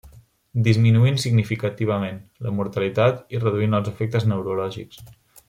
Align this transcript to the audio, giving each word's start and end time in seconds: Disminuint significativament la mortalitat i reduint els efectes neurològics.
Disminuint 0.67 1.19
significativament 1.23 2.17
la 2.47 2.55
mortalitat 2.61 3.37
i 3.37 3.43
reduint 3.45 3.79
els 3.81 3.93
efectes 3.93 4.27
neurològics. 4.33 5.07